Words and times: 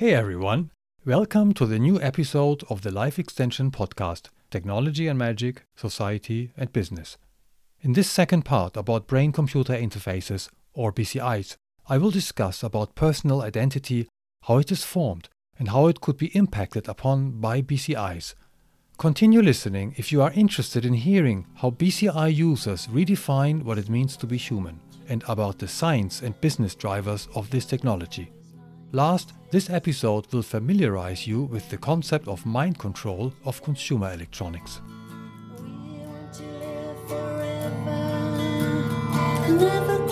Hey 0.00 0.14
everyone, 0.14 0.70
welcome 1.04 1.52
to 1.54 1.66
the 1.66 1.80
new 1.80 2.00
episode 2.00 2.62
of 2.70 2.82
the 2.82 2.92
Life 2.92 3.18
Extension 3.18 3.72
Podcast 3.72 4.28
Technology 4.48 5.08
and 5.08 5.18
Magic, 5.18 5.64
Society 5.74 6.52
and 6.56 6.72
Business. 6.72 7.18
In 7.80 7.94
this 7.94 8.08
second 8.08 8.44
part 8.44 8.76
about 8.76 9.08
brain 9.08 9.32
computer 9.32 9.72
interfaces, 9.72 10.50
or 10.72 10.92
BCIs, 10.92 11.56
I 11.88 11.98
will 11.98 12.12
discuss 12.12 12.62
about 12.62 12.94
personal 12.94 13.42
identity, 13.42 14.06
how 14.44 14.58
it 14.58 14.70
is 14.70 14.84
formed, 14.84 15.28
and 15.58 15.70
how 15.70 15.88
it 15.88 16.00
could 16.00 16.16
be 16.16 16.26
impacted 16.26 16.88
upon 16.88 17.40
by 17.40 17.60
BCIs. 17.60 18.34
Continue 18.98 19.42
listening 19.42 19.96
if 19.96 20.12
you 20.12 20.22
are 20.22 20.30
interested 20.30 20.84
in 20.84 20.94
hearing 20.94 21.44
how 21.56 21.70
BCI 21.70 22.32
users 22.32 22.86
redefine 22.86 23.64
what 23.64 23.78
it 23.78 23.90
means 23.90 24.16
to 24.18 24.28
be 24.28 24.36
human 24.36 24.78
and 25.08 25.24
about 25.26 25.58
the 25.58 25.66
science 25.66 26.22
and 26.22 26.40
business 26.40 26.76
drivers 26.76 27.26
of 27.34 27.50
this 27.50 27.64
technology. 27.64 28.30
Last, 28.92 29.32
this 29.50 29.70
episode 29.70 30.30
will 30.32 30.42
familiarize 30.42 31.26
you 31.26 31.44
with 31.44 31.68
the 31.70 31.78
concept 31.78 32.28
of 32.28 32.44
mind 32.44 32.78
control 32.78 33.32
of 33.44 33.62
consumer 33.62 34.12
electronics. 34.12 34.80
Never 39.48 40.06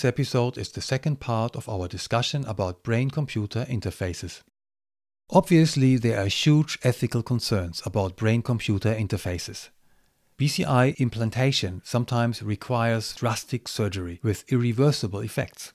This 0.00 0.08
episode 0.08 0.56
is 0.56 0.70
the 0.72 0.80
second 0.80 1.20
part 1.20 1.54
of 1.54 1.68
our 1.68 1.86
discussion 1.86 2.46
about 2.46 2.82
brain 2.82 3.10
computer 3.10 3.66
interfaces. 3.66 4.40
Obviously, 5.28 5.98
there 5.98 6.18
are 6.18 6.26
huge 6.26 6.78
ethical 6.82 7.22
concerns 7.22 7.82
about 7.84 8.16
brain 8.16 8.40
computer 8.40 8.94
interfaces. 8.94 9.68
BCI 10.38 10.98
implantation 10.98 11.82
sometimes 11.84 12.42
requires 12.42 13.12
drastic 13.12 13.68
surgery 13.68 14.20
with 14.22 14.50
irreversible 14.50 15.20
effects. 15.20 15.74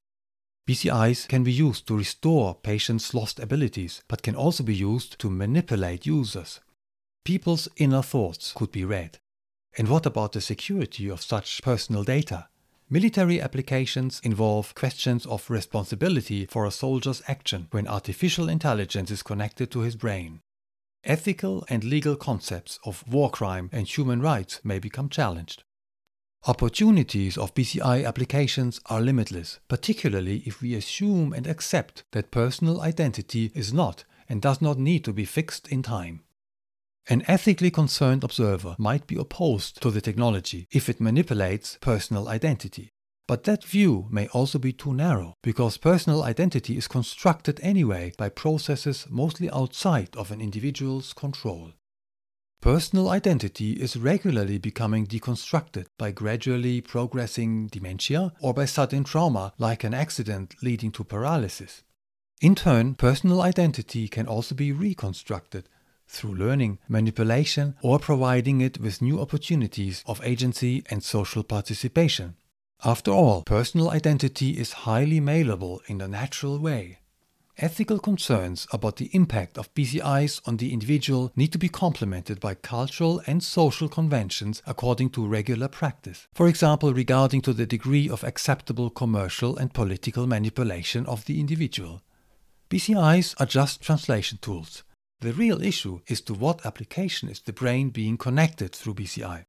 BCIs 0.67 1.27
can 1.27 1.43
be 1.43 1.53
used 1.53 1.85
to 1.85 1.95
restore 1.95 2.55
patients' 2.55 3.13
lost 3.13 3.39
abilities, 3.39 4.01
but 4.07 4.23
can 4.23 4.35
also 4.35 4.63
be 4.63 4.73
used 4.73 5.19
to 5.19 5.29
manipulate 5.29 6.07
users. 6.07 6.61
People's 7.25 7.67
inner 7.77 8.01
thoughts 8.01 8.53
could 8.53 8.71
be 8.71 8.85
read. 8.85 9.19
And 9.77 9.87
what 9.87 10.07
about 10.07 10.31
the 10.31 10.41
security 10.41 11.11
of 11.11 11.21
such 11.21 11.61
personal 11.61 12.03
data? 12.03 12.47
Military 12.89 13.41
applications 13.41 14.21
involve 14.23 14.75
questions 14.75 15.25
of 15.25 15.49
responsibility 15.49 16.45
for 16.45 16.65
a 16.65 16.71
soldier's 16.71 17.23
action 17.27 17.67
when 17.71 17.87
artificial 17.87 18.47
intelligence 18.47 19.09
is 19.09 19.23
connected 19.23 19.71
to 19.71 19.79
his 19.79 19.95
brain. 19.95 20.41
Ethical 21.03 21.65
and 21.67 21.83
legal 21.83 22.15
concepts 22.15 22.77
of 22.85 23.03
war 23.07 23.31
crime 23.31 23.69
and 23.71 23.87
human 23.87 24.21
rights 24.21 24.61
may 24.63 24.77
become 24.77 25.09
challenged. 25.09 25.63
Opportunities 26.45 27.39
of 27.39 27.55
BCI 27.55 28.05
applications 28.05 28.79
are 28.85 29.01
limitless, 29.01 29.59
particularly 29.67 30.43
if 30.45 30.61
we 30.61 30.75
assume 30.75 31.33
and 31.33 31.47
accept 31.47 32.03
that 32.11 32.29
personal 32.29 32.81
identity 32.81 33.51
is 33.55 33.73
not 33.73 34.03
and 34.29 34.43
does 34.43 34.61
not 34.61 34.77
need 34.77 35.03
to 35.05 35.13
be 35.13 35.25
fixed 35.25 35.67
in 35.69 35.81
time. 35.81 36.21
An 37.07 37.23
ethically 37.27 37.69
concerned 37.69 38.23
observer 38.23 38.75
might 38.79 39.05
be 39.05 39.15
opposed 39.15 39.79
to 39.81 39.91
the 39.91 40.01
technology 40.01 40.67
if 40.71 40.89
it 40.89 40.99
manipulates 40.99 41.77
personal 41.79 42.27
identity. 42.27 42.89
But 43.27 43.43
that 43.43 43.63
view 43.63 44.07
may 44.09 44.27
also 44.29 44.57
be 44.57 44.73
too 44.73 44.93
narrow, 44.93 45.35
because 45.43 45.77
personal 45.77 46.23
identity 46.23 46.77
is 46.77 46.87
constructed 46.87 47.59
anyway 47.61 48.13
by 48.17 48.29
processes 48.29 49.05
mostly 49.09 49.49
outside 49.51 50.15
of 50.15 50.31
an 50.31 50.41
individual's 50.41 51.13
control. 51.13 51.73
Personal 52.61 53.09
identity 53.09 53.73
is 53.73 53.97
regularly 53.97 54.57
becoming 54.57 55.05
deconstructed 55.05 55.85
by 55.99 56.11
gradually 56.11 56.81
progressing 56.81 57.67
dementia 57.67 58.33
or 58.41 58.53
by 58.53 58.65
sudden 58.65 59.03
trauma 59.03 59.53
like 59.59 59.83
an 59.83 59.93
accident 59.93 60.55
leading 60.63 60.91
to 60.91 61.03
paralysis. 61.03 61.83
In 62.41 62.55
turn, 62.55 62.95
personal 62.95 63.41
identity 63.41 64.07
can 64.07 64.27
also 64.27 64.55
be 64.55 64.71
reconstructed 64.71 65.69
through 66.07 66.35
learning, 66.35 66.79
manipulation, 66.87 67.75
or 67.81 67.99
providing 67.99 68.61
it 68.61 68.79
with 68.79 69.01
new 69.01 69.19
opportunities 69.19 70.03
of 70.05 70.21
agency 70.23 70.83
and 70.89 71.03
social 71.03 71.43
participation. 71.43 72.35
After 72.83 73.11
all, 73.11 73.43
personal 73.43 73.89
identity 73.89 74.51
is 74.51 74.85
highly 74.85 75.19
malleable 75.19 75.81
in 75.87 76.01
a 76.01 76.07
natural 76.07 76.59
way. 76.59 76.99
Ethical 77.57 77.99
concerns 77.99 78.67
about 78.73 78.97
the 78.97 79.09
impact 79.13 79.57
of 79.57 79.73
BCIs 79.73 80.41
on 80.45 80.57
the 80.57 80.73
individual 80.73 81.31
need 81.37 81.53
to 81.53 81.57
be 81.57 81.69
complemented 81.69 82.41
by 82.41 82.53
cultural 82.53 83.21
and 83.27 83.41
social 83.41 83.87
conventions 83.87 84.61
according 84.67 85.09
to 85.11 85.25
regular 85.25 85.69
practice. 85.69 86.27
For 86.33 86.49
example, 86.49 86.93
regarding 86.93 87.41
to 87.43 87.53
the 87.53 87.65
degree 87.65 88.09
of 88.09 88.25
acceptable 88.25 88.89
commercial 88.89 89.55
and 89.55 89.73
political 89.73 90.27
manipulation 90.27 91.05
of 91.05 91.23
the 91.25 91.39
individual. 91.39 92.01
BCIs 92.69 93.35
are 93.39 93.45
just 93.45 93.81
translation 93.81 94.37
tools. 94.41 94.83
The 95.21 95.33
real 95.33 95.61
issue 95.61 96.01
is 96.07 96.21
to 96.21 96.33
what 96.33 96.65
application 96.65 97.29
is 97.29 97.39
the 97.39 97.53
brain 97.53 97.89
being 97.89 98.17
connected 98.17 98.75
through 98.75 98.95
BCI. 98.95 99.45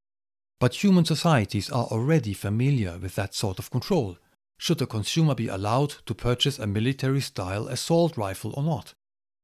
But 0.59 0.83
human 0.83 1.05
societies 1.05 1.69
are 1.69 1.85
already 1.85 2.33
familiar 2.33 2.97
with 2.97 3.15
that 3.15 3.35
sort 3.35 3.59
of 3.59 3.69
control. 3.69 4.17
Should 4.57 4.81
a 4.81 4.87
consumer 4.87 5.35
be 5.35 5.47
allowed 5.47 5.91
to 6.07 6.15
purchase 6.15 6.57
a 6.57 6.65
military 6.65 7.21
style 7.21 7.67
assault 7.67 8.17
rifle 8.17 8.53
or 8.55 8.63
not? 8.63 8.95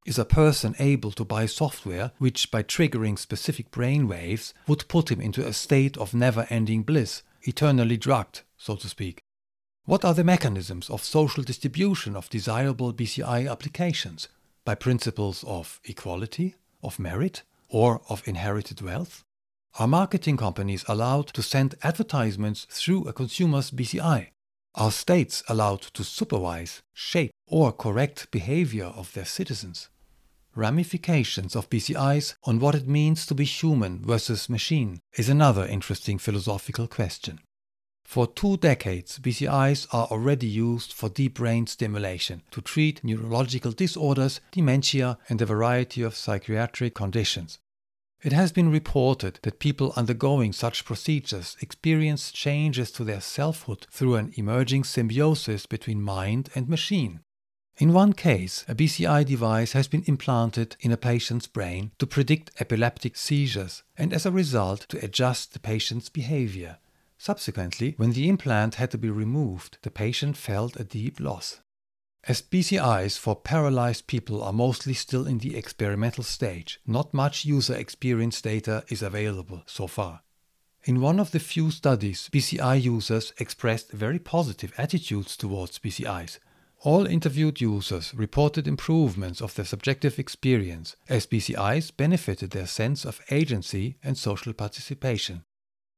Is 0.05 0.17
a 0.17 0.25
person 0.25 0.75
able 0.79 1.11
to 1.11 1.23
buy 1.23 1.45
software 1.45 2.11
which, 2.17 2.49
by 2.49 2.63
triggering 2.63 3.17
specific 3.17 3.69
brain 3.69 4.07
waves, 4.07 4.53
would 4.67 4.87
put 4.87 5.11
him 5.11 5.21
into 5.21 5.45
a 5.45 5.53
state 5.53 5.97
of 5.97 6.13
never 6.13 6.47
ending 6.49 6.83
bliss, 6.83 7.21
eternally 7.43 7.95
drugged, 7.95 8.41
so 8.57 8.75
to 8.75 8.89
speak? 8.89 9.21
What 9.85 10.03
are 10.03 10.13
the 10.13 10.23
mechanisms 10.23 10.89
of 10.89 11.03
social 11.03 11.43
distribution 11.43 12.15
of 12.15 12.29
desirable 12.29 12.91
BCI 12.93 13.49
applications? 13.49 14.29
By 14.65 14.75
principles 14.75 15.43
of 15.43 15.81
equality, 15.83 16.55
of 16.81 16.97
merit, 16.97 17.43
or 17.67 18.01
of 18.07 18.25
inherited 18.25 18.81
wealth? 18.81 19.25
Are 19.77 19.87
marketing 19.87 20.37
companies 20.37 20.85
allowed 20.87 21.27
to 21.33 21.43
send 21.43 21.75
advertisements 21.83 22.65
through 22.69 23.03
a 23.05 23.13
consumer's 23.13 23.71
BCI? 23.71 24.29
Are 24.75 24.91
states 24.91 25.43
allowed 25.49 25.81
to 25.81 26.03
supervise, 26.05 26.81
shape, 26.93 27.31
or 27.45 27.73
correct 27.73 28.31
behavior 28.31 28.85
of 28.85 29.11
their 29.13 29.25
citizens? 29.25 29.89
Ramifications 30.55 31.55
of 31.57 31.69
BCIs 31.69 32.35
on 32.43 32.59
what 32.59 32.75
it 32.75 32.87
means 32.87 33.25
to 33.25 33.35
be 33.35 33.43
human 33.43 33.99
versus 33.99 34.47
machine 34.47 34.99
is 35.17 35.27
another 35.27 35.65
interesting 35.65 36.17
philosophical 36.17 36.87
question. 36.87 37.41
For 38.03 38.27
two 38.27 38.57
decades, 38.57 39.17
BCIs 39.19 39.87
are 39.91 40.07
already 40.07 40.47
used 40.47 40.93
for 40.93 41.09
deep 41.09 41.35
brain 41.35 41.67
stimulation 41.67 42.43
to 42.51 42.61
treat 42.61 43.03
neurological 43.03 43.71
disorders, 43.71 44.39
dementia, 44.51 45.17
and 45.29 45.41
a 45.41 45.45
variety 45.45 46.01
of 46.01 46.15
psychiatric 46.15 46.93
conditions. 46.93 47.59
It 48.23 48.31
has 48.31 48.53
been 48.53 48.71
reported 48.71 49.39
that 49.43 49.59
people 49.59 49.91
undergoing 49.97 50.53
such 50.53 50.85
procedures 50.85 51.57
experience 51.59 52.31
changes 52.31 52.89
to 52.91 53.03
their 53.03 53.19
selfhood 53.19 53.85
through 53.91 54.15
an 54.15 54.31
emerging 54.35 54.85
symbiosis 54.85 55.65
between 55.65 56.01
mind 56.01 56.49
and 56.55 56.69
machine. 56.69 57.19
In 57.77 57.91
one 57.91 58.13
case, 58.13 58.63
a 58.67 58.75
BCI 58.75 59.25
device 59.25 59.71
has 59.71 59.87
been 59.87 60.03
implanted 60.05 60.77
in 60.79 60.91
a 60.91 60.97
patient's 60.97 61.47
brain 61.47 61.91
to 61.97 62.07
predict 62.07 62.51
epileptic 62.61 63.17
seizures 63.17 63.83
and 63.97 64.13
as 64.13 64.25
a 64.25 64.31
result 64.31 64.85
to 64.89 65.03
adjust 65.03 65.51
the 65.53 65.59
patient's 65.59 66.07
behavior. 66.07 66.77
Subsequently, 67.23 67.93
when 67.95 68.11
the 68.11 68.27
implant 68.27 68.75
had 68.75 68.91
to 68.91 68.97
be 68.97 69.09
removed, 69.09 69.77
the 69.83 69.89
patient 69.89 70.35
felt 70.35 70.77
a 70.77 70.83
deep 70.83 71.21
loss. 71.21 71.61
As 72.25 72.41
BCIs 72.41 73.17
for 73.17 73.33
paralyzed 73.33 74.07
people 74.07 74.43
are 74.43 74.51
mostly 74.51 74.93
still 74.93 75.25
in 75.25 75.37
the 75.37 75.55
experimental 75.55 76.25
stage, 76.25 76.81
not 76.85 77.13
much 77.13 77.45
user 77.45 77.75
experience 77.75 78.41
data 78.41 78.83
is 78.89 79.01
available 79.01 79.63
so 79.65 79.87
far. 79.87 80.23
In 80.83 80.99
one 80.99 81.17
of 81.17 81.31
the 81.31 81.39
few 81.39 81.71
studies, 81.71 82.29
BCI 82.33 82.81
users 82.81 83.31
expressed 83.39 83.93
very 83.93 84.19
positive 84.19 84.73
attitudes 84.77 85.37
towards 85.37 85.79
BCIs. 85.79 86.39
All 86.81 87.05
interviewed 87.05 87.61
users 87.61 88.13
reported 88.13 88.67
improvements 88.67 89.41
of 89.41 89.55
their 89.55 89.63
subjective 89.63 90.19
experience, 90.19 90.97
as 91.07 91.25
BCIs 91.25 91.95
benefited 91.95 92.51
their 92.51 92.67
sense 92.67 93.05
of 93.05 93.21
agency 93.31 93.95
and 94.03 94.17
social 94.17 94.51
participation. 94.51 95.45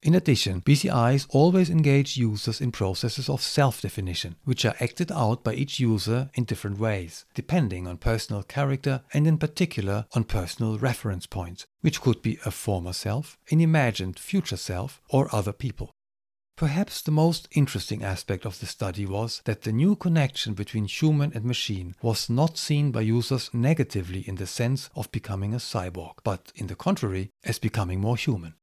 In 0.05 0.13
addition, 0.13 0.61
BCIs 0.61 1.25
always 1.31 1.71
engage 1.71 2.15
users 2.15 2.61
in 2.61 2.71
processes 2.71 3.27
of 3.27 3.41
self 3.41 3.81
definition, 3.81 4.35
which 4.43 4.63
are 4.63 4.75
acted 4.79 5.11
out 5.11 5.43
by 5.43 5.55
each 5.55 5.79
user 5.79 6.29
in 6.35 6.43
different 6.43 6.77
ways, 6.77 7.25
depending 7.33 7.87
on 7.87 7.97
personal 7.97 8.43
character 8.43 9.01
and, 9.15 9.25
in 9.25 9.39
particular, 9.39 10.05
on 10.13 10.25
personal 10.25 10.77
reference 10.77 11.25
points, 11.25 11.65
which 11.81 12.01
could 12.01 12.21
be 12.21 12.37
a 12.45 12.51
former 12.51 12.93
self, 12.93 13.39
an 13.49 13.59
imagined 13.59 14.19
future 14.19 14.57
self, 14.57 15.01
or 15.09 15.27
other 15.35 15.51
people. 15.51 15.89
Perhaps 16.55 17.01
the 17.01 17.09
most 17.09 17.47
interesting 17.53 18.03
aspect 18.03 18.45
of 18.45 18.59
the 18.59 18.67
study 18.67 19.07
was 19.07 19.41
that 19.45 19.63
the 19.63 19.73
new 19.73 19.95
connection 19.95 20.53
between 20.53 20.85
human 20.85 21.31
and 21.33 21.43
machine 21.43 21.95
was 22.03 22.29
not 22.29 22.59
seen 22.59 22.91
by 22.91 23.01
users 23.01 23.49
negatively 23.55 24.19
in 24.19 24.35
the 24.35 24.45
sense 24.45 24.91
of 24.95 25.11
becoming 25.11 25.51
a 25.55 25.57
cyborg, 25.57 26.13
but 26.23 26.51
in 26.53 26.67
the 26.67 26.75
contrary, 26.75 27.31
as 27.43 27.57
becoming 27.57 27.99
more 27.99 28.17
human. 28.17 28.53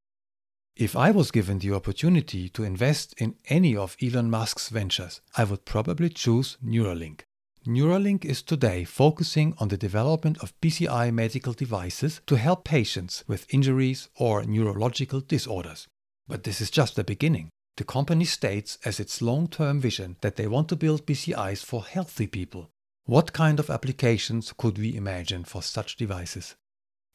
If 0.76 0.96
I 0.96 1.10
was 1.10 1.30
given 1.30 1.58
the 1.58 1.74
opportunity 1.74 2.48
to 2.48 2.64
invest 2.64 3.14
in 3.18 3.36
any 3.48 3.76
of 3.76 3.96
Elon 4.02 4.30
Musk's 4.30 4.70
ventures, 4.70 5.20
I 5.36 5.44
would 5.44 5.66
probably 5.66 6.08
choose 6.08 6.56
Neuralink. 6.64 7.20
Neuralink 7.66 8.24
is 8.24 8.40
today 8.40 8.84
focusing 8.84 9.54
on 9.58 9.68
the 9.68 9.76
development 9.76 10.38
of 10.42 10.58
BCI 10.62 11.12
medical 11.12 11.52
devices 11.52 12.22
to 12.26 12.36
help 12.36 12.64
patients 12.64 13.22
with 13.28 13.52
injuries 13.52 14.08
or 14.16 14.44
neurological 14.44 15.20
disorders. 15.20 15.86
But 16.26 16.44
this 16.44 16.62
is 16.62 16.70
just 16.70 16.96
the 16.96 17.04
beginning. 17.04 17.50
The 17.76 17.84
company 17.84 18.24
states 18.24 18.78
as 18.84 18.98
its 18.98 19.20
long 19.20 19.48
term 19.48 19.78
vision 19.78 20.16
that 20.22 20.36
they 20.36 20.46
want 20.46 20.70
to 20.70 20.76
build 20.76 21.06
BCIs 21.06 21.64
for 21.64 21.84
healthy 21.84 22.26
people. 22.26 22.70
What 23.04 23.34
kind 23.34 23.60
of 23.60 23.68
applications 23.68 24.54
could 24.56 24.78
we 24.78 24.96
imagine 24.96 25.44
for 25.44 25.62
such 25.62 25.96
devices? 25.96 26.56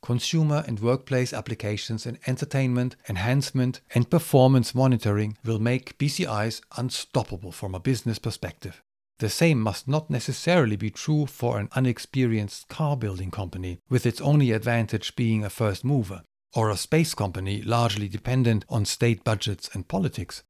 Consumer 0.01 0.63
and 0.67 0.79
workplace 0.79 1.33
applications 1.33 2.05
in 2.05 2.19
entertainment, 2.27 2.95
enhancement, 3.09 3.81
and 3.93 4.09
performance 4.09 4.73
monitoring 4.73 5.37
will 5.43 5.59
make 5.59 5.97
BCIs 5.97 6.61
unstoppable 6.77 7.51
from 7.51 7.75
a 7.75 7.79
business 7.79 8.19
perspective. 8.19 8.81
The 9.19 9.29
same 9.29 9.59
must 9.59 9.87
not 9.87 10.09
necessarily 10.09 10.75
be 10.75 10.91
true 10.91 11.25
for 11.25 11.57
an 11.57 11.69
unexperienced 11.71 12.67
car 12.67 12.95
building 12.95 13.31
company, 13.31 13.79
with 13.89 14.05
its 14.05 14.21
only 14.21 14.51
advantage 14.51 15.15
being 15.15 15.43
a 15.43 15.49
first 15.49 15.83
mover, 15.83 16.21
or 16.53 16.69
a 16.69 16.77
space 16.77 17.15
company 17.15 17.61
largely 17.63 18.07
dependent 18.07 18.63
on 18.69 18.85
state 18.85 19.23
budgets 19.23 19.69
and 19.73 19.87
politics. 19.87 20.43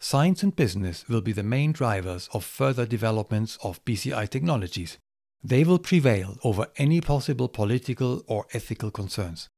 Science 0.00 0.42
and 0.42 0.54
business 0.54 1.08
will 1.08 1.20
be 1.20 1.32
the 1.32 1.42
main 1.42 1.72
drivers 1.72 2.28
of 2.32 2.44
further 2.44 2.86
developments 2.86 3.56
of 3.62 3.84
BCI 3.84 4.28
technologies. 4.28 4.98
They 5.42 5.64
will 5.64 5.78
prevail 5.78 6.38
over 6.42 6.66
any 6.76 7.00
possible 7.00 7.48
political 7.48 8.24
or 8.26 8.46
ethical 8.52 8.90
concerns. 8.90 9.48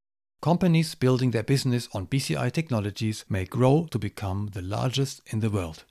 Companies 0.43 0.95
building 0.95 1.33
their 1.33 1.43
business 1.43 1.89
on 1.93 2.07
BCI 2.07 2.53
technologies 2.53 3.25
may 3.29 3.45
grow 3.45 3.87
to 3.91 3.99
become 3.99 4.51
the 4.53 4.63
largest 4.63 5.21
in 5.27 5.41
the 5.41 5.51
world. 5.51 5.85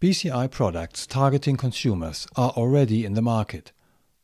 BCI 0.00 0.50
products 0.50 1.06
targeting 1.06 1.56
consumers 1.56 2.26
are 2.36 2.50
already 2.50 3.04
in 3.04 3.14
the 3.14 3.22
market. 3.22 3.72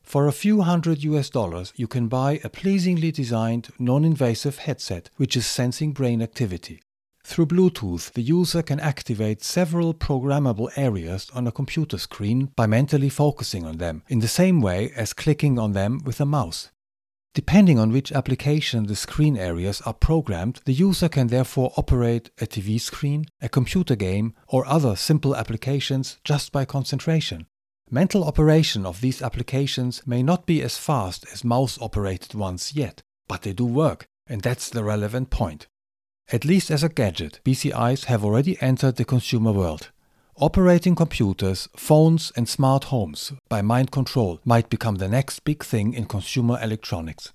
For 0.02 0.26
a 0.26 0.32
few 0.32 0.62
hundred 0.62 1.02
US 1.05 1.31
dollars, 1.31 1.72
you 1.76 1.87
can 1.87 2.08
buy 2.08 2.40
a 2.43 2.50
pleasingly 2.50 3.11
designed, 3.11 3.69
non 3.78 4.05
invasive 4.05 4.58
headset 4.58 5.08
which 5.17 5.37
is 5.37 5.46
sensing 5.46 5.93
brain 5.93 6.20
activity. 6.20 6.82
Through 7.31 7.47
Bluetooth, 7.47 8.12
the 8.15 8.23
user 8.23 8.61
can 8.61 8.81
activate 8.81 9.44
several 9.44 9.94
programmable 9.94 10.69
areas 10.75 11.31
on 11.32 11.47
a 11.47 11.53
computer 11.53 11.97
screen 11.97 12.50
by 12.56 12.67
mentally 12.67 13.09
focusing 13.09 13.65
on 13.65 13.77
them, 13.77 14.03
in 14.09 14.19
the 14.19 14.27
same 14.27 14.61
way 14.61 14.91
as 14.97 15.12
clicking 15.12 15.56
on 15.56 15.71
them 15.71 16.00
with 16.05 16.21
a 16.21 16.27
mouse. 16.27 16.73
Depending 17.32 17.79
on 17.79 17.93
which 17.93 18.11
application 18.11 18.87
the 18.87 18.97
screen 18.97 19.37
areas 19.37 19.81
are 19.82 19.94
programmed, 19.94 20.61
the 20.65 20.73
user 20.73 21.09
can 21.09 21.29
therefore 21.29 21.73
operate 21.77 22.31
a 22.41 22.49
TV 22.49 22.81
screen, 22.81 23.27
a 23.41 23.49
computer 23.49 23.94
game, 23.94 24.35
or 24.49 24.67
other 24.67 24.97
simple 24.97 25.37
applications 25.37 26.19
just 26.25 26.50
by 26.50 26.65
concentration. 26.65 27.47
Mental 27.88 28.25
operation 28.25 28.85
of 28.85 29.00
these 29.00 29.23
applications 29.23 30.05
may 30.05 30.25
not 30.25 30.47
be 30.47 30.61
as 30.62 30.77
fast 30.77 31.25
as 31.32 31.44
mouse 31.44 31.79
operated 31.81 32.35
ones 32.35 32.75
yet, 32.75 33.05
but 33.29 33.43
they 33.43 33.53
do 33.53 33.67
work, 33.67 34.09
and 34.27 34.43
that's 34.43 34.69
the 34.69 34.82
relevant 34.82 35.31
point. 35.31 35.69
At 36.32 36.44
least 36.44 36.70
as 36.70 36.84
a 36.84 36.88
gadget, 36.88 37.40
BCIs 37.44 38.05
have 38.05 38.25
already 38.25 38.61
entered 38.62 38.96
the 38.96 39.05
consumer 39.05 39.52
world. 39.52 39.90
Operating 40.37 40.94
computers, 40.94 41.69
phones, 41.76 42.32
and 42.37 42.49
smart 42.49 42.84
homes 42.84 43.32
by 43.49 43.62
mind 43.62 43.90
control 43.90 44.40
might 44.44 44.70
become 44.70 44.96
the 44.96 45.08
next 45.08 45.40
big 45.40 45.64
thing 45.64 45.93
in 45.93 46.06
consumer 46.06 46.58
electronics. 46.62 47.32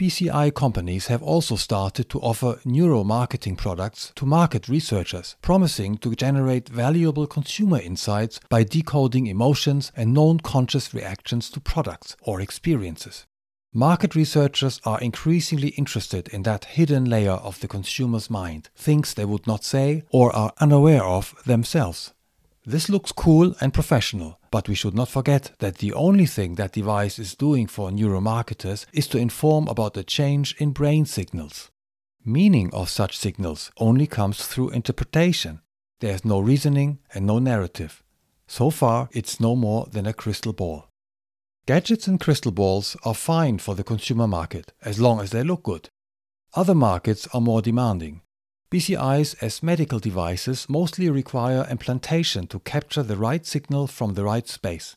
BCI 0.00 0.52
companies 0.52 1.06
have 1.06 1.22
also 1.22 1.54
started 1.54 2.08
to 2.08 2.18
offer 2.18 2.58
neuromarketing 2.66 3.56
products 3.56 4.10
to 4.16 4.26
market 4.26 4.68
researchers, 4.68 5.36
promising 5.40 5.96
to 5.98 6.16
generate 6.16 6.68
valuable 6.68 7.28
consumer 7.28 7.78
insights 7.78 8.40
by 8.48 8.64
decoding 8.64 9.28
emotions 9.28 9.92
and 9.94 10.12
non 10.12 10.40
conscious 10.40 10.92
reactions 10.92 11.48
to 11.50 11.60
products 11.60 12.16
or 12.22 12.40
experiences. 12.40 13.26
Market 13.76 14.14
researchers 14.14 14.80
are 14.84 15.00
increasingly 15.00 15.70
interested 15.70 16.28
in 16.28 16.44
that 16.44 16.64
hidden 16.64 17.06
layer 17.06 17.32
of 17.32 17.58
the 17.58 17.66
consumer's 17.66 18.30
mind, 18.30 18.70
things 18.76 19.12
they 19.12 19.24
would 19.24 19.48
not 19.48 19.64
say 19.64 20.04
or 20.10 20.30
are 20.32 20.52
unaware 20.60 21.02
of 21.02 21.34
themselves. 21.44 22.12
This 22.64 22.88
looks 22.88 23.10
cool 23.10 23.56
and 23.60 23.74
professional, 23.74 24.38
but 24.52 24.68
we 24.68 24.76
should 24.76 24.94
not 24.94 25.08
forget 25.08 25.50
that 25.58 25.78
the 25.78 25.92
only 25.92 26.24
thing 26.24 26.54
that 26.54 26.70
device 26.70 27.18
is 27.18 27.34
doing 27.34 27.66
for 27.66 27.90
neuromarketers 27.90 28.86
is 28.92 29.08
to 29.08 29.18
inform 29.18 29.66
about 29.66 29.94
the 29.94 30.04
change 30.04 30.54
in 30.58 30.70
brain 30.70 31.04
signals. 31.04 31.72
Meaning 32.24 32.72
of 32.72 32.88
such 32.88 33.18
signals 33.18 33.72
only 33.78 34.06
comes 34.06 34.46
through 34.46 34.70
interpretation. 34.70 35.62
There 35.98 36.14
is 36.14 36.24
no 36.24 36.38
reasoning 36.38 37.00
and 37.12 37.26
no 37.26 37.40
narrative. 37.40 38.04
So 38.46 38.70
far, 38.70 39.08
it's 39.10 39.40
no 39.40 39.56
more 39.56 39.88
than 39.90 40.06
a 40.06 40.12
crystal 40.12 40.52
ball. 40.52 40.86
Gadgets 41.66 42.06
and 42.06 42.20
crystal 42.20 42.52
balls 42.52 42.94
are 43.04 43.14
fine 43.14 43.56
for 43.56 43.74
the 43.74 43.82
consumer 43.82 44.26
market 44.26 44.74
as 44.82 45.00
long 45.00 45.18
as 45.18 45.30
they 45.30 45.42
look 45.42 45.62
good. 45.62 45.88
Other 46.52 46.74
markets 46.74 47.26
are 47.32 47.40
more 47.40 47.62
demanding. 47.62 48.20
BCIs 48.70 49.42
as 49.42 49.62
medical 49.62 49.98
devices 49.98 50.68
mostly 50.68 51.08
require 51.08 51.66
implantation 51.70 52.46
to 52.48 52.58
capture 52.58 53.02
the 53.02 53.16
right 53.16 53.46
signal 53.46 53.86
from 53.86 54.12
the 54.12 54.24
right 54.24 54.46
space. 54.46 54.94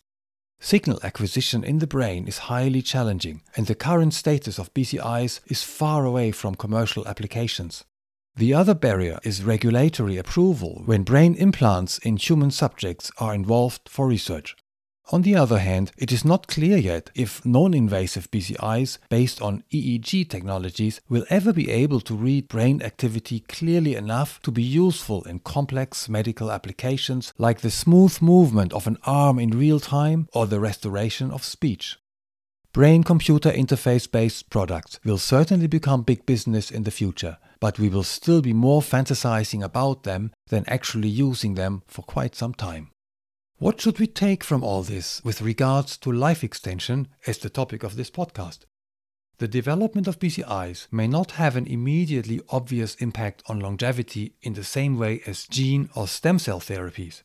Signal 0.60 1.00
acquisition 1.04 1.64
in 1.64 1.80
the 1.80 1.88
brain 1.88 2.28
is 2.28 2.50
highly 2.50 2.82
challenging, 2.82 3.44
and 3.56 3.68
the 3.68 3.76
current 3.76 4.14
status 4.14 4.60
of 4.60 4.74
BCIs 4.74 5.40
is 5.46 5.64
far 5.64 6.04
away 6.04 6.32
from 6.32 6.56
commercial 6.56 7.08
applications. 7.08 7.86
The 8.36 8.54
other 8.54 8.74
barrier 8.74 9.20
is 9.24 9.42
regulatory 9.42 10.18
approval 10.18 10.82
when 10.86 11.04
brain 11.04 11.34
implants 11.36 11.98
in 12.00 12.18
human 12.18 12.52
subjects 12.52 13.10
are 13.20 13.34
involved 13.34 13.88
for 13.88 14.06
research. 14.06 14.58
On 15.10 15.22
the 15.22 15.38
other 15.38 15.60
hand, 15.60 15.94
it 15.98 16.12
is 16.12 16.26
not 16.26 16.48
clear 16.48 16.76
yet 16.76 17.12
if 17.16 17.46
non 17.46 17.74
invasive 17.74 18.30
BCIs 18.30 18.98
based 19.08 19.42
on 19.42 19.64
EEG 19.72 20.30
technologies 20.30 21.00
will 21.08 21.26
ever 21.30 21.54
be 21.54 21.72
able 21.72 22.02
to 22.02 22.14
read 22.14 22.50
brain 22.50 22.82
activity 22.82 23.40
clearly 23.40 23.96
enough 23.96 24.42
to 24.42 24.52
be 24.52 24.62
useful 24.64 25.24
in 25.24 25.40
complex 25.40 26.10
medical 26.10 26.52
applications 26.52 27.34
like 27.38 27.62
the 27.62 27.72
smooth 27.72 28.22
movement 28.22 28.74
of 28.74 28.86
an 28.86 28.98
arm 29.06 29.40
in 29.40 29.52
real 29.52 29.80
time 29.80 30.28
or 30.34 30.46
the 30.46 30.60
restoration 30.60 31.32
of 31.32 31.42
speech. 31.42 31.98
Brain 32.74 33.04
computer 33.04 33.50
interface 33.50 34.12
based 34.12 34.50
products 34.50 35.00
will 35.06 35.18
certainly 35.18 35.68
become 35.68 36.02
big 36.02 36.26
business 36.26 36.70
in 36.70 36.84
the 36.84 36.92
future, 36.92 37.38
but 37.62 37.80
we 37.80 37.88
will 37.88 38.04
still 38.04 38.42
be 38.42 38.54
more 38.54 38.82
fantasizing 38.82 39.64
about 39.64 40.04
them 40.04 40.32
than 40.50 40.66
actually 40.68 41.08
using 41.08 41.56
them 41.56 41.82
for 41.88 42.02
quite 42.02 42.36
some 42.36 42.54
time. 42.54 42.92
What 43.60 43.82
should 43.82 43.98
we 43.98 44.06
take 44.06 44.44
from 44.44 44.64
all 44.64 44.84
this 44.84 45.20
with 45.24 45.42
regards 45.42 45.98
to 45.98 46.12
life 46.12 46.44
extension 46.44 47.08
as 47.26 47.40
the 47.40 47.50
topic 47.50 47.82
of 47.82 47.96
this 47.96 48.12
podcast? 48.12 48.60
The 49.40 49.48
development 49.48 50.08
of 50.08 50.20
BCIs 50.20 50.88
may 50.92 51.08
not 51.08 51.32
have 51.32 51.56
an 51.56 51.66
immediately 51.66 52.40
obvious 52.50 52.94
impact 52.96 53.42
on 53.48 53.60
longevity 53.60 54.36
in 54.44 54.54
the 54.54 54.64
same 54.64 55.00
way 55.00 55.24
as 55.26 55.48
gene 55.48 55.90
or 55.96 56.08
stem 56.08 56.38
cell 56.38 56.60
therapies. 56.60 57.24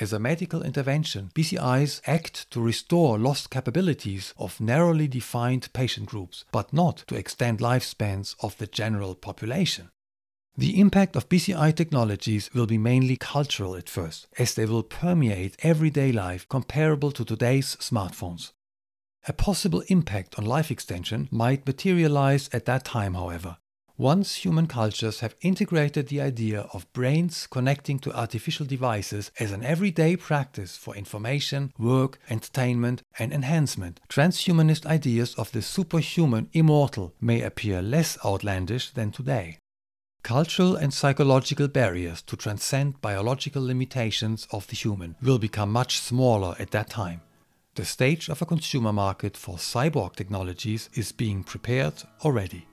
As 0.00 0.14
a 0.14 0.18
medical 0.18 0.62
intervention, 0.62 1.30
BCIs 1.34 2.00
act 2.06 2.50
to 2.52 2.62
restore 2.62 3.18
lost 3.18 3.50
capabilities 3.50 4.32
of 4.38 4.62
narrowly 4.62 5.06
defined 5.06 5.70
patient 5.74 6.06
groups, 6.06 6.46
but 6.50 6.72
not 6.72 7.04
to 7.08 7.14
extend 7.14 7.58
lifespans 7.58 8.34
of 8.40 8.56
the 8.56 8.66
general 8.66 9.14
population. 9.14 9.90
The 10.56 10.78
impact 10.78 11.16
of 11.16 11.28
BCI 11.28 11.74
technologies 11.74 12.48
will 12.54 12.66
be 12.66 12.78
mainly 12.78 13.16
cultural 13.16 13.74
at 13.74 13.88
first, 13.88 14.28
as 14.38 14.54
they 14.54 14.66
will 14.66 14.84
permeate 14.84 15.56
everyday 15.64 16.12
life 16.12 16.48
comparable 16.48 17.10
to 17.10 17.24
today's 17.24 17.74
smartphones. 17.80 18.52
A 19.26 19.32
possible 19.32 19.82
impact 19.88 20.38
on 20.38 20.44
life 20.44 20.70
extension 20.70 21.28
might 21.32 21.66
materialize 21.66 22.48
at 22.52 22.66
that 22.66 22.84
time, 22.84 23.14
however. 23.14 23.56
Once 23.96 24.36
human 24.36 24.68
cultures 24.68 25.20
have 25.20 25.34
integrated 25.40 26.06
the 26.06 26.20
idea 26.20 26.68
of 26.72 26.92
brains 26.92 27.48
connecting 27.48 27.98
to 27.98 28.16
artificial 28.16 28.66
devices 28.66 29.32
as 29.40 29.50
an 29.50 29.64
everyday 29.64 30.14
practice 30.14 30.76
for 30.76 30.94
information, 30.94 31.72
work, 31.78 32.18
entertainment, 32.30 33.02
and 33.18 33.32
enhancement, 33.32 34.00
transhumanist 34.08 34.86
ideas 34.86 35.34
of 35.34 35.50
the 35.50 35.62
superhuman 35.62 36.48
immortal 36.52 37.12
may 37.20 37.42
appear 37.42 37.82
less 37.82 38.16
outlandish 38.24 38.90
than 38.90 39.10
today. 39.10 39.58
Cultural 40.24 40.74
and 40.74 40.92
psychological 40.92 41.68
barriers 41.68 42.22
to 42.22 42.34
transcend 42.34 42.98
biological 43.02 43.62
limitations 43.62 44.48
of 44.50 44.66
the 44.68 44.74
human 44.74 45.16
will 45.20 45.38
become 45.38 45.70
much 45.70 45.98
smaller 45.98 46.56
at 46.58 46.70
that 46.70 46.88
time. 46.88 47.20
The 47.74 47.84
stage 47.84 48.30
of 48.30 48.40
a 48.40 48.46
consumer 48.46 48.90
market 48.90 49.36
for 49.36 49.56
cyborg 49.56 50.16
technologies 50.16 50.88
is 50.94 51.12
being 51.12 51.44
prepared 51.44 51.92
already. 52.24 52.66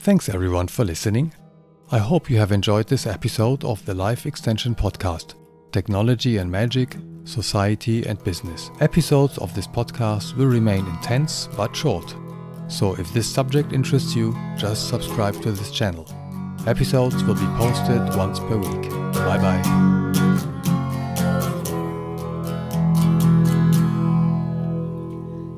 Thanks 0.00 0.28
everyone 0.28 0.68
for 0.68 0.84
listening. 0.84 1.32
I 1.90 1.96
hope 1.96 2.28
you 2.28 2.36
have 2.36 2.52
enjoyed 2.52 2.88
this 2.88 3.06
episode 3.06 3.64
of 3.64 3.82
the 3.86 3.94
Life 3.94 4.26
Extension 4.26 4.74
Podcast 4.74 5.34
Technology 5.72 6.36
and 6.36 6.50
Magic, 6.50 6.94
Society 7.24 8.04
and 8.04 8.22
Business. 8.22 8.70
Episodes 8.80 9.38
of 9.38 9.54
this 9.54 9.66
podcast 9.66 10.36
will 10.36 10.46
remain 10.46 10.86
intense 10.88 11.48
but 11.56 11.74
short. 11.74 12.14
So 12.68 12.94
if 12.96 13.10
this 13.14 13.26
subject 13.26 13.72
interests 13.72 14.14
you, 14.14 14.36
just 14.58 14.90
subscribe 14.90 15.40
to 15.40 15.52
this 15.52 15.70
channel. 15.70 16.06
Episodes 16.68 17.24
will 17.24 17.34
be 17.34 17.46
posted 17.56 18.14
once 18.14 18.38
per 18.40 18.58
week. 18.58 18.90
Bye 19.14 19.38
bye. 19.38 19.62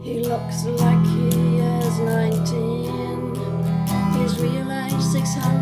He 0.00 0.20
looks 0.20 0.64
like 0.66 1.04
he 1.06 1.58
is 1.58 1.98
19. 1.98 3.34
He's 4.14 4.40
realized 4.40 5.02
600. 5.02 5.59